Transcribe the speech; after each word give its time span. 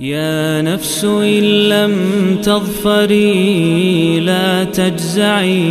يا 0.00 0.62
نفس 0.62 1.04
إن 1.04 1.68
لم 1.68 1.94
تظفري 2.42 4.20
لا 4.20 4.64
تجزعي 4.64 5.62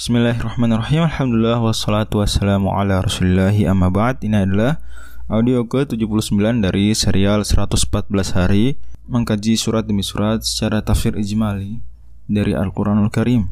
Bismillahirrahmanirrahim 0.00 1.04
Alhamdulillah 1.04 1.60
wassalatu 1.60 2.24
wassalamu 2.24 2.72
ala 2.72 3.02
rasulillahi 3.04 3.66
amma 3.66 3.90
ba'd 3.90 4.24
Ini 4.24 4.48
adalah 4.48 4.80
audio 5.28 5.66
ke-79 5.66 6.64
dari 6.64 6.94
serial 6.94 7.42
114 7.42 8.08
hari 8.34 8.78
Mengkaji 9.10 9.58
surat 9.60 9.84
demi 9.84 10.00
surat 10.06 10.42
secara 10.46 10.80
tafsir 10.80 11.18
ijmali 11.18 11.90
dari 12.25 12.53
Al-Quranul 12.53 13.09
Karim. 13.13 13.49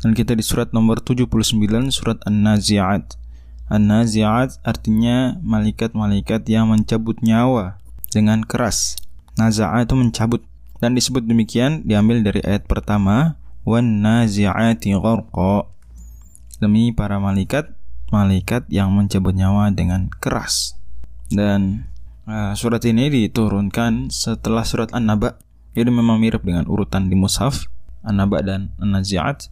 Dan 0.00 0.16
kita 0.16 0.32
di 0.32 0.40
surat 0.40 0.72
nomor 0.72 1.04
79 1.04 1.92
surat 1.92 2.16
An-Nazi'at. 2.24 3.20
An-Nazi'at 3.68 4.64
artinya 4.64 5.36
malaikat-malaikat 5.44 6.48
yang 6.48 6.72
mencabut 6.72 7.20
nyawa 7.20 7.76
dengan 8.08 8.42
keras. 8.42 8.96
Naza'a 9.36 9.84
itu 9.84 9.94
mencabut. 9.96 10.42
Dan 10.80 10.96
disebut 10.96 11.28
demikian 11.28 11.84
diambil 11.84 12.24
dari 12.24 12.40
ayat 12.40 12.64
pertama 12.64 13.36
wan 13.68 14.00
nazi'ati 14.00 14.96
gharqa. 14.96 15.68
Demi 16.56 16.96
para 16.96 17.20
malaikat 17.20 17.76
malaikat 18.10 18.66
yang 18.72 18.90
mencabut 18.96 19.36
nyawa 19.36 19.70
dengan 19.70 20.10
keras. 20.10 20.76
Dan 21.30 21.86
uh, 22.26 22.52
surat 22.58 22.82
ini 22.88 23.06
diturunkan 23.08 24.10
setelah 24.10 24.66
surat 24.66 24.90
An-Naba 24.90 25.38
jadi 25.70 25.90
memang 25.90 26.18
mirip 26.18 26.42
dengan 26.42 26.66
urutan 26.66 27.06
di 27.06 27.14
mushaf 27.14 27.70
An-Naba 28.02 28.42
dan 28.42 28.74
An-Nazi'at. 28.82 29.50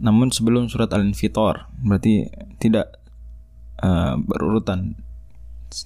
Namun 0.00 0.32
sebelum 0.32 0.70
surat 0.70 0.88
Al-Infitar 0.94 1.68
berarti 1.82 2.30
tidak 2.62 2.96
uh, 3.82 4.16
berurutan 4.16 4.96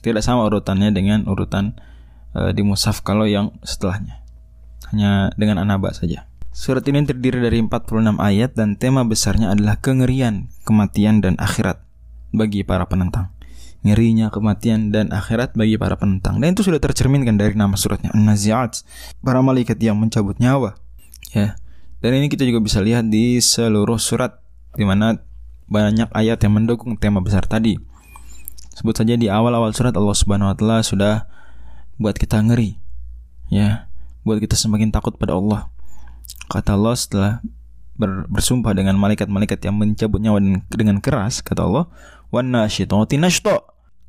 tidak 0.00 0.24
sama 0.24 0.48
urutannya 0.48 0.92
dengan 0.94 1.28
urutan 1.28 1.76
uh, 2.32 2.54
di 2.54 2.62
mushaf 2.64 3.02
kalau 3.02 3.26
yang 3.26 3.52
setelahnya. 3.64 4.22
Hanya 4.92 5.32
dengan 5.34 5.58
An-Naba 5.60 5.90
saja. 5.96 6.28
Surat 6.54 6.86
ini 6.86 7.02
terdiri 7.02 7.42
dari 7.42 7.58
46 7.66 8.14
ayat 8.14 8.54
dan 8.54 8.78
tema 8.78 9.02
besarnya 9.02 9.50
adalah 9.50 9.74
kengerian, 9.82 10.46
kematian, 10.62 11.18
dan 11.18 11.34
akhirat 11.34 11.82
bagi 12.30 12.62
para 12.62 12.86
penentang. 12.86 13.33
Ngerinya 13.84 14.32
kematian 14.32 14.88
dan 14.88 15.12
akhirat 15.12 15.52
bagi 15.52 15.76
para 15.76 16.00
penentang. 16.00 16.40
Dan 16.40 16.56
itu 16.56 16.64
sudah 16.64 16.80
tercerminkan 16.80 17.36
dari 17.36 17.52
nama 17.52 17.76
suratnya 17.76 18.10
An-Nazi'at, 18.16 18.80
para 19.20 19.44
malaikat 19.44 19.76
yang 19.78 20.00
mencabut 20.00 20.40
nyawa. 20.40 20.74
Ya. 21.36 21.60
Dan 22.00 22.16
ini 22.16 22.32
kita 22.32 22.48
juga 22.48 22.64
bisa 22.64 22.80
lihat 22.80 23.12
di 23.12 23.40
seluruh 23.44 24.00
surat 24.00 24.40
di 24.72 24.88
mana 24.88 25.20
banyak 25.68 26.08
ayat 26.16 26.40
yang 26.40 26.56
mendukung 26.56 26.96
tema 26.96 27.20
besar 27.20 27.44
tadi. 27.44 27.76
Sebut 28.74 28.96
saja 28.96 29.14
di 29.20 29.28
awal-awal 29.28 29.70
surat 29.76 29.92
Allah 29.94 30.16
Subhanahu 30.16 30.50
wa 30.50 30.56
taala 30.56 30.78
sudah 30.82 31.14
buat 32.00 32.16
kita 32.16 32.40
ngeri. 32.40 32.80
Ya, 33.52 33.92
buat 34.24 34.40
kita 34.40 34.56
semakin 34.56 34.90
takut 34.90 35.14
pada 35.20 35.36
Allah 35.36 35.68
Kata 36.48 36.76
Allah 36.76 36.94
setelah 36.96 37.32
ber, 37.96 38.28
bersumpah 38.28 38.76
dengan 38.76 39.00
malaikat-malaikat 39.00 39.64
yang 39.64 39.76
mencabut 39.80 40.20
nyawa 40.20 40.40
dengan 40.68 41.00
keras, 41.00 41.40
kata 41.40 41.64
Allah, 41.64 41.88
"Wan 42.28 42.52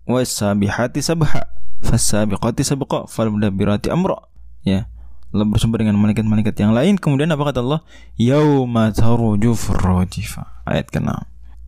wasabihati 0.06 1.02
sabha, 1.02 1.50
fasabiqati 1.86 2.64
sabqa, 2.64 3.10
falmudabbirati 3.10 3.90
amra." 3.90 4.30
Ya. 4.66 4.90
Allah 5.36 5.52
bersumpah 5.52 5.84
dengan 5.84 6.00
malaikat-malaikat 6.00 6.56
yang 6.64 6.72
lain. 6.72 6.96
Kemudian 6.96 7.28
apa 7.28 7.52
kata 7.52 7.60
Allah? 7.60 7.84
Yauma 8.16 8.96
tarujuf 8.96 9.68
rajifa. 9.68 10.64
Ayat 10.64 10.88
ke-6. 10.88 11.12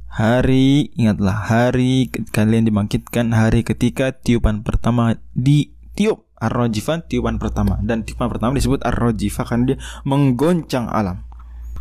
Hari, 0.07 0.95
ingatlah 0.95 1.51
hari 1.51 2.07
kalian 2.31 2.63
dibangkitkan 2.63 3.35
hari 3.35 3.67
ketika 3.67 4.15
tiupan 4.15 4.63
pertama 4.63 5.19
ditiup 5.35 6.25
Ar-Rajifah 6.37 7.09
tiupan 7.09 7.41
pertama 7.41 7.81
dan 7.81 8.05
tiupan 8.05 8.29
pertama 8.29 8.53
disebut 8.53 8.85
Ar-Rajifah 8.85 9.45
karena 9.45 9.63
dia 9.73 9.77
menggoncang 10.05 10.89
alam. 10.89 11.25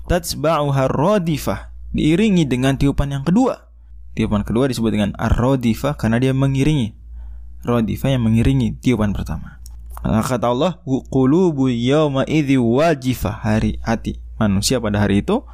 Tatsba'uha 0.08 0.88
radifah 0.88 1.76
diiringi 1.92 2.48
dengan 2.48 2.78
tiupan 2.78 3.08
yang 3.10 3.24
kedua. 3.24 3.65
Tiupan 4.16 4.42
kedua 4.48 4.72
disebut 4.72 4.88
dengan 4.88 5.12
Ar-Radifah 5.20 6.00
karena 6.00 6.16
dia 6.16 6.32
mengiringi. 6.32 6.96
Radifah 7.62 8.16
yang 8.16 8.24
mengiringi 8.24 8.80
tiupan 8.80 9.12
pertama. 9.12 9.60
Maka 10.00 10.40
kata 10.40 10.48
Allah, 10.48 10.72
qulubu 11.12 11.68
yawma 11.68 12.24
idzi 12.24 12.56
wajifah 12.56 13.44
hari 13.44 13.76
hati 13.84 14.16
manusia 14.40 14.80
pada 14.80 15.02
hari 15.02 15.20
itu 15.20 15.44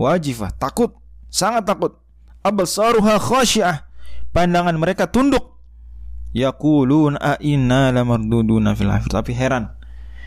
wajifah, 0.00 0.56
takut, 0.56 0.96
sangat 1.28 1.68
takut. 1.68 2.00
Absaruha 2.40 3.20
khasyiah. 3.20 3.84
Pandangan 4.32 4.76
mereka 4.80 5.10
tunduk 5.10 5.56
yaqulun 6.36 7.16
a 7.16 7.40
inna 7.40 7.88
lamarduduna 7.88 8.76
fil 8.76 8.92
hafir 8.92 9.08
tapi 9.08 9.32
heran 9.32 9.72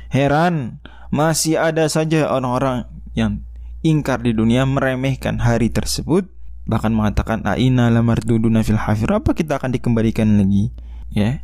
heran 0.10 0.82
masih 1.14 1.62
ada 1.62 1.86
saja 1.86 2.26
orang-orang 2.34 2.90
yang 3.14 3.46
ingkar 3.86 4.18
di 4.26 4.34
dunia 4.34 4.66
meremehkan 4.66 5.38
hari 5.38 5.70
tersebut 5.70 6.26
bahkan 6.69 6.94
mengatakan 6.94 7.41
a 7.50 7.57
inna 7.57 7.90
lamarduduna 7.90 8.62
fil 8.62 8.78
hafir 8.78 9.09
apa 9.09 9.34
kita 9.34 9.57
akan 9.57 9.74
dikembalikan 9.74 10.38
lagi 10.38 10.69
ya 11.09 11.41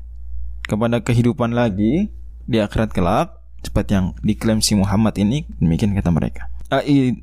kepada 0.70 1.02
kehidupan 1.02 1.58
lagi 1.58 2.14
di 2.46 2.58
akhirat 2.62 2.94
kelak 2.94 3.42
seperti 3.66 3.98
yang 3.98 4.14
diklaim 4.22 4.62
si 4.62 4.78
Muhammad 4.78 5.18
ini 5.18 5.50
demikian 5.58 5.98
kata 5.98 6.14
mereka 6.14 6.54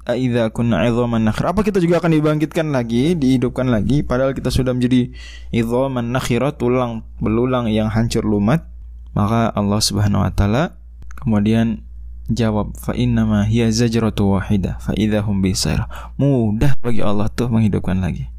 Aidza 0.07 0.55
kunna 0.55 0.87
idzaman 0.87 1.27
nakhir. 1.27 1.51
Apa 1.51 1.67
kita 1.67 1.83
juga 1.83 1.99
akan 1.99 2.15
dibangkitkan 2.15 2.71
lagi, 2.71 3.19
dihidupkan 3.19 3.67
lagi 3.67 4.07
padahal 4.07 4.39
kita 4.39 4.55
sudah 4.55 4.71
menjadi 4.71 5.11
idzaman 5.51 6.15
nakhira, 6.15 6.55
tulang 6.55 7.03
belulang 7.19 7.67
yang 7.67 7.91
hancur 7.91 8.23
lumat? 8.23 8.71
Maka 9.19 9.51
Allah 9.51 9.83
Subhanahu 9.83 10.23
wa 10.23 10.31
taala 10.31 10.79
kemudian 11.19 11.83
jawab 12.31 12.77
fa 12.79 12.95
ma 13.27 13.43
hiya 13.49 13.71
zajratu 13.73 14.39
wahida 14.39 14.79
fa 14.79 14.95
idzahum 14.95 15.43
bisair. 15.43 15.87
Mudah 16.21 16.79
bagi 16.79 17.03
Allah 17.03 17.27
tuh 17.33 17.51
menghidupkan 17.51 17.99
lagi. 17.99 18.31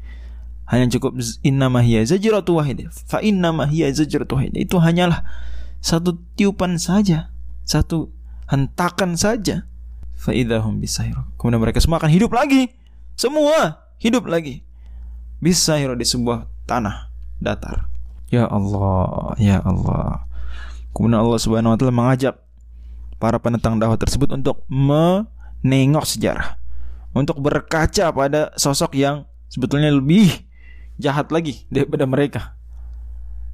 Hanya 0.70 0.88
cukup 0.88 1.20
ma 1.68 1.80
hiya 1.84 2.04
zajratu 2.08 2.56
wahida 2.56 2.88
fa 2.92 3.20
ma 3.52 3.64
hiya 3.68 3.92
zajratu 3.92 4.40
wahida. 4.40 4.56
Itu 4.60 4.80
hanyalah 4.80 5.24
satu 5.84 6.16
tiupan 6.38 6.80
saja, 6.80 7.28
satu 7.68 8.08
hentakan 8.48 9.20
saja 9.20 9.68
faidahum 10.24 10.80
bisair. 10.80 11.12
Kemudian 11.36 11.60
mereka 11.60 11.84
semua 11.84 12.00
akan 12.00 12.08
hidup 12.08 12.32
lagi. 12.32 12.72
Semua 13.14 13.84
hidup 14.00 14.24
lagi. 14.24 14.64
Bisair 15.44 15.92
di 15.92 16.08
sebuah 16.08 16.48
tanah 16.64 17.12
datar. 17.36 17.92
Ya 18.32 18.48
Allah, 18.48 19.36
ya 19.36 19.60
Allah. 19.60 20.24
Kemudian 20.96 21.20
Allah 21.20 21.38
Subhanahu 21.38 21.74
wa 21.74 21.78
taala 21.78 21.92
mengajak 21.94 22.34
para 23.18 23.38
penentang 23.38 23.78
dakwah 23.78 23.98
tersebut 23.98 24.32
untuk 24.34 24.62
menengok 24.70 26.04
sejarah. 26.06 26.58
Untuk 27.14 27.38
berkaca 27.38 28.10
pada 28.10 28.50
sosok 28.58 28.98
yang 28.98 29.26
sebetulnya 29.46 29.94
lebih 29.94 30.30
jahat 30.98 31.30
lagi 31.30 31.66
daripada 31.70 32.04
mereka. 32.06 32.58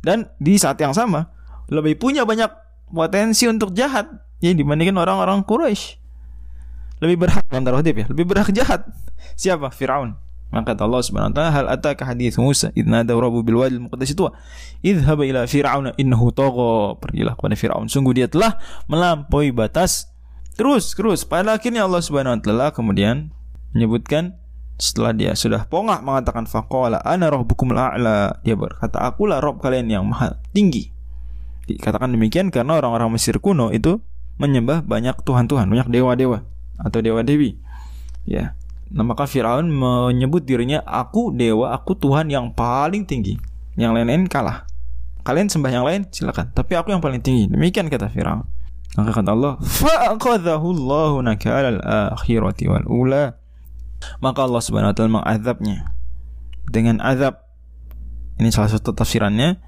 Dan 0.00 0.32
di 0.41 0.56
saat 0.56 0.81
yang 0.81 0.97
sama 0.97 1.28
lebih 1.69 2.00
punya 2.00 2.25
banyak 2.25 2.48
potensi 2.91 3.47
untuk 3.47 3.71
jahat 3.76 4.10
ya 4.43 4.50
dibandingkan 4.56 4.98
orang-orang 4.98 5.47
Quraisy 5.47 6.00
lebih 7.00 7.16
berhak 7.27 7.44
tanda 7.48 7.72
ya 7.72 8.06
lebih 8.10 8.25
berhak 8.28 8.50
jahat 8.53 8.84
siapa 9.38 9.72
Firaun 9.72 10.19
maka 10.50 10.75
kata 10.75 10.83
Allah 10.83 11.03
Subhanahu 11.06 11.31
wa 11.31 11.37
taala 11.38 11.50
hal 11.55 11.66
ataka 11.71 12.03
hadis 12.11 12.34
Musa 12.34 12.75
id 12.75 12.91
nada 12.91 13.15
rabbu 13.15 13.47
bil 13.47 13.62
wadi 13.62 13.78
muqaddas? 13.78 14.11
Itu 14.11 14.34
idhhab 14.83 15.22
ila 15.22 15.47
fir'aun 15.47 15.94
innahu 15.94 16.34
tagha. 16.34 16.99
Pergilah 16.99 17.38
kepada 17.38 17.55
Firaun. 17.55 17.87
Sungguh 17.87 18.19
dia 18.19 18.27
telah 18.27 18.59
melampaui 18.91 19.55
batas. 19.55 20.10
Terus 20.59 20.99
terus. 20.99 21.22
Pada 21.22 21.55
akhirnya 21.55 21.87
Allah 21.87 22.03
Subhanahu 22.03 22.34
wa 22.34 22.43
taala 22.43 22.66
kemudian 22.75 23.31
menyebutkan 23.71 24.34
setelah 24.75 25.15
dia 25.15 25.39
sudah 25.39 25.71
pongah 25.71 26.03
mengatakan 26.03 26.51
faqala 26.51 26.98
ana 27.04 27.30
rabbukumul 27.30 27.78
a'la 27.78 28.41
dia 28.42 28.57
berkata 28.59 28.97
akulah 28.97 29.39
rob 29.39 29.63
kalian 29.63 29.86
yang 29.86 30.04
maha 30.10 30.42
tinggi. 30.51 30.91
Dikatakan 31.71 32.10
demikian 32.10 32.51
karena 32.51 32.83
orang-orang 32.83 33.15
Mesir 33.15 33.39
kuno 33.39 33.71
itu 33.71 34.03
menyembah 34.42 34.83
banyak 34.83 35.15
tuhan-tuhan 35.22 35.71
banyak 35.71 35.86
dewa-dewa 35.86 36.42
atau 36.83 36.98
dewa 36.98 37.22
dewi. 37.22 37.54
Ya 38.27 38.59
nah 38.91 39.07
maka 39.07 39.31
Firaun 39.31 39.71
menyebut 39.71 40.42
dirinya 40.42 40.83
aku 40.83 41.31
dewa 41.31 41.71
aku 41.75 41.95
Tuhan 41.95 42.27
yang 42.27 42.51
paling 42.51 43.07
tinggi. 43.07 43.39
Yang 43.78 44.03
lain-lain 44.03 44.27
kalah. 44.27 44.66
Kalian 45.22 45.47
sembah 45.47 45.71
yang 45.71 45.84
lain 45.87 46.10
silakan. 46.10 46.51
Tapi 46.51 46.75
aku 46.75 46.91
yang 46.91 46.98
paling 46.98 47.22
tinggi. 47.22 47.47
Demikian 47.47 47.87
kata 47.87 48.10
Firaun. 48.10 48.45
Maka 48.98 49.15
kata 49.15 49.31
Allah 49.31 49.54
fa'aqadhahu 49.63 50.66
Allahu 50.75 51.22
nakal 51.22 51.78
al-akhirati 51.78 52.66
wal 52.66 52.87
ula. 52.91 53.39
Maka 54.19 54.42
Allah 54.42 54.63
Subhanahu 54.65 54.91
wa 54.91 54.97
taala 54.97 55.13
mengazabnya 55.22 55.95
dengan 56.66 56.98
azab 56.98 57.47
ini 58.41 58.51
salah 58.51 58.72
satu 58.72 58.91
tafsirannya. 58.97 59.63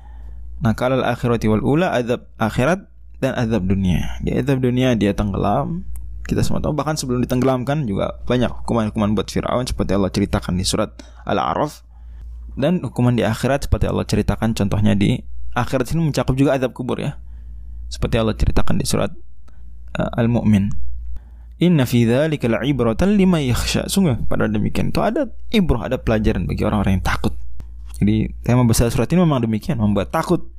Nakal 0.62 0.98
al-akhirati 0.98 1.46
wal 1.46 1.62
ula 1.62 1.94
azab 1.94 2.26
akhirat 2.42 2.90
dan 3.22 3.38
azab 3.38 3.70
dunia. 3.70 4.18
Di 4.18 4.34
azab 4.34 4.58
dunia 4.58 4.98
dia 4.98 5.14
tenggelam 5.14 5.86
kita 6.22 6.40
semua 6.46 6.62
tahu 6.62 6.72
bahkan 6.74 6.94
sebelum 6.94 7.22
ditenggelamkan 7.26 7.84
juga 7.84 8.22
banyak 8.24 8.50
hukuman-hukuman 8.62 9.18
buat 9.18 9.28
Firaun 9.28 9.66
seperti 9.66 9.98
Allah 9.98 10.10
ceritakan 10.10 10.54
di 10.54 10.64
surat 10.64 10.94
Al-A'raf 11.26 11.82
dan 12.54 12.84
hukuman 12.84 13.16
di 13.16 13.24
akhirat 13.24 13.66
seperti 13.66 13.88
Allah 13.88 14.04
ceritakan 14.04 14.52
contohnya 14.52 14.92
di 14.92 15.18
akhirat 15.56 15.88
ini 15.92 16.12
mencakup 16.12 16.34
juga 16.36 16.56
adab 16.56 16.72
kubur 16.72 17.00
ya. 17.00 17.16
Seperti 17.92 18.16
Allah 18.16 18.32
ceritakan 18.36 18.80
di 18.80 18.86
surat 18.88 19.12
uh, 19.96 20.20
Al-Mu'min. 20.20 20.72
Inna 21.62 21.84
fi 21.86 22.08
dzalika 22.08 22.48
la'ibratan 22.48 23.14
liman 23.14 23.44
yakhsha. 23.44 23.86
Sungguh 23.86 24.26
pada 24.26 24.48
demikian 24.48 24.90
itu 24.90 24.98
ada 25.04 25.28
ibrah, 25.52 25.86
ada 25.86 26.00
pelajaran 26.00 26.48
bagi 26.48 26.64
orang-orang 26.64 26.98
yang 26.98 27.04
takut. 27.04 27.36
Jadi 28.00 28.34
tema 28.42 28.66
besar 28.66 28.90
surat 28.90 29.06
ini 29.14 29.22
memang 29.22 29.46
demikian, 29.46 29.78
membuat 29.78 30.10
takut 30.10 30.50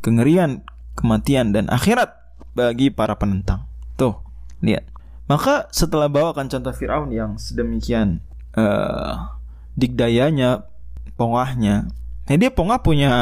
kengerian, 0.00 0.64
kematian 0.96 1.52
dan 1.52 1.68
akhirat 1.68 2.14
bagi 2.56 2.88
para 2.88 3.18
penentang. 3.20 3.68
Tuh, 4.00 4.23
lihat. 4.64 4.84
Maka 5.24 5.68
setelah 5.72 6.08
bawakan 6.08 6.52
contoh 6.52 6.72
Firaun 6.72 7.08
yang 7.08 7.40
sedemikian 7.40 8.20
uh, 8.56 9.36
dikdayanya, 9.76 10.68
pongahnya. 11.16 11.88
Nah 12.28 12.36
dia 12.36 12.52
pongah 12.52 12.80
punya 12.80 13.12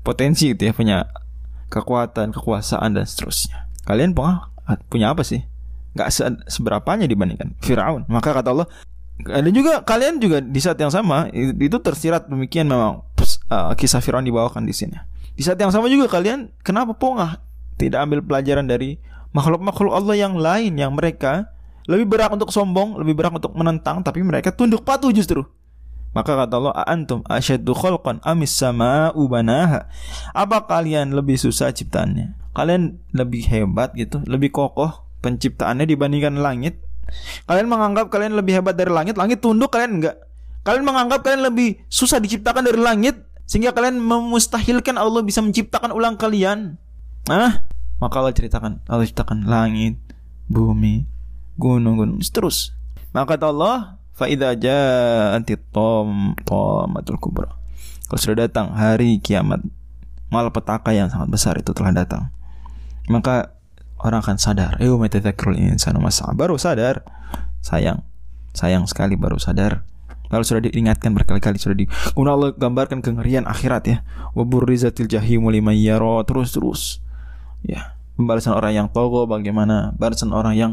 potensi 0.00 0.52
gitu 0.52 0.68
ya, 0.68 0.72
punya 0.72 1.08
kekuatan, 1.68 2.32
kekuasaan 2.32 2.96
dan 2.96 3.04
seterusnya. 3.04 3.68
Kalian 3.84 4.16
pongah 4.16 4.48
punya 4.88 5.12
apa 5.12 5.24
sih? 5.24 5.44
Gak 5.96 6.08
se 6.12 6.24
seberapanya 6.48 7.04
dibandingkan 7.04 7.56
Firaun. 7.60 8.08
Maka 8.08 8.32
kata 8.32 8.48
Allah, 8.52 8.68
ada 9.28 9.50
juga 9.52 9.84
kalian 9.84 10.22
juga 10.22 10.38
di 10.40 10.60
saat 10.62 10.80
yang 10.80 10.92
sama 10.92 11.28
itu 11.34 11.76
tersirat 11.82 12.30
demikian 12.30 12.70
memang 12.70 13.04
uh, 13.52 13.72
kisah 13.76 14.00
Firaun 14.00 14.24
dibawakan 14.24 14.64
di 14.64 14.72
sini. 14.72 14.96
Di 15.36 15.44
saat 15.44 15.60
yang 15.60 15.70
sama 15.70 15.92
juga 15.92 16.08
kalian 16.08 16.50
kenapa 16.64 16.96
pongah 16.96 17.42
tidak 17.78 18.02
ambil 18.06 18.20
pelajaran 18.24 18.66
dari 18.66 18.98
makhluk-makhluk 19.32 19.92
Allah 19.92 20.16
yang 20.16 20.34
lain 20.36 20.76
yang 20.76 20.96
mereka 20.96 21.52
lebih 21.88 22.04
berat 22.04 22.30
untuk 22.36 22.52
sombong, 22.52 23.00
lebih 23.00 23.16
berat 23.16 23.32
untuk 23.32 23.56
menentang, 23.56 24.04
tapi 24.04 24.20
mereka 24.20 24.52
tunduk 24.52 24.84
patuh 24.84 25.08
justru. 25.08 25.40
Maka 26.12 26.36
kata 26.36 26.54
Allah, 26.56 26.74
"Antum 26.88 27.20
asyaddu 27.28 27.72
khalqan 27.76 28.20
amis 28.24 28.52
sama 28.52 29.12
ubanaha?" 29.12 29.88
Apa 30.32 30.64
kalian 30.64 31.12
lebih 31.12 31.36
susah 31.36 31.72
ciptaannya? 31.72 32.36
Kalian 32.52 33.00
lebih 33.12 33.44
hebat 33.48 33.92
gitu, 33.96 34.20
lebih 34.24 34.52
kokoh 34.52 35.04
penciptaannya 35.20 35.84
dibandingkan 35.84 36.40
langit? 36.40 36.80
Kalian 37.48 37.68
menganggap 37.68 38.12
kalian 38.12 38.36
lebih 38.36 38.60
hebat 38.60 38.76
dari 38.76 38.92
langit, 38.92 39.16
langit 39.16 39.40
tunduk 39.40 39.72
kalian 39.72 40.00
enggak? 40.00 40.16
Kalian 40.64 40.84
menganggap 40.84 41.24
kalian 41.24 41.48
lebih 41.48 41.80
susah 41.88 42.20
diciptakan 42.20 42.68
dari 42.68 42.80
langit 42.80 43.16
sehingga 43.48 43.72
kalian 43.72 43.96
memustahilkan 43.96 45.00
Allah 45.00 45.24
bisa 45.24 45.40
menciptakan 45.40 45.92
ulang 45.96 46.20
kalian? 46.20 46.76
Ah, 47.32 47.64
maka 47.98 48.22
Allah 48.22 48.34
ceritakan, 48.34 48.82
Allah 48.86 49.06
ceritakan 49.06 49.46
langit, 49.50 49.98
bumi, 50.46 51.06
gunung-gunung, 51.58 52.22
terus. 52.30 52.74
Maka 53.10 53.34
kata 53.34 53.50
Allah, 53.50 53.98
faida 54.14 54.54
ja'ati 54.54 55.58
tom 55.74 56.38
kubra. 57.18 57.58
Kalau 58.06 58.20
sudah 58.22 58.46
datang 58.46 58.72
hari 58.72 59.18
kiamat, 59.18 59.60
malapetaka 60.30 60.94
yang 60.94 61.10
sangat 61.10 61.28
besar 61.28 61.54
itu 61.58 61.74
telah 61.74 61.90
datang. 61.90 62.30
Maka 63.10 63.58
orang 63.98 64.22
akan 64.22 64.38
sadar, 64.38 64.78
eh 64.78 64.88
metadzakirul 64.88 65.58
insanu 65.58 65.98
baru 66.38 66.54
sadar. 66.54 67.02
Sayang, 67.58 68.06
sayang 68.54 68.86
sekali 68.86 69.18
baru 69.18 69.42
sadar. 69.42 69.82
Kalau 70.28 70.44
sudah 70.44 70.60
diingatkan 70.68 71.16
berkali-kali 71.16 71.56
sudah 71.56 71.74
di 71.74 71.88
Kemudian 71.88 72.36
Allah 72.36 72.52
gambarkan 72.52 73.00
kengerian 73.00 73.48
akhirat 73.48 73.82
ya. 73.88 73.98
Waburizatil 74.36 75.08
jahimu 75.08 75.48
liman 75.48 75.72
yaro 75.72 76.20
terus-terus 76.28 77.00
ya. 77.64 77.96
Pembalasan 78.18 78.58
orang 78.58 78.74
yang 78.74 78.88
togo 78.90 79.30
bagaimana? 79.30 79.94
Balasan 79.94 80.34
orang 80.34 80.58
yang 80.58 80.72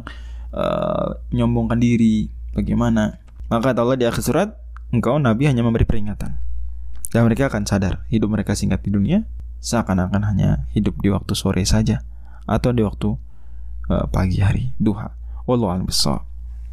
uh, 0.49 1.21
menyombongkan 1.29 1.77
diri 1.77 2.33
bagaimana? 2.57 3.21
Maka 3.53 3.71
kata 3.71 3.85
Allah 3.85 3.97
di 4.01 4.05
akhir 4.09 4.25
surat 4.25 4.49
engkau 4.89 5.21
nabi 5.21 5.45
hanya 5.45 5.61
memberi 5.61 5.85
peringatan. 5.85 6.41
Dan 7.13 7.21
mereka 7.29 7.47
akan 7.47 7.69
sadar 7.69 8.03
hidup 8.09 8.33
mereka 8.33 8.57
singkat 8.57 8.81
di 8.81 8.91
dunia 8.91 9.23
seakan-akan 9.61 10.21
hanya 10.25 10.65
hidup 10.73 10.97
di 11.01 11.09
waktu 11.13 11.33
sore 11.37 11.65
saja 11.65 12.01
atau 12.45 12.73
di 12.73 12.81
waktu 12.81 13.13
uh, 13.89 14.05
pagi 14.09 14.41
hari 14.41 14.73
duha. 14.81 15.13
Wallahu 15.45 15.69
a'lam 15.73 15.89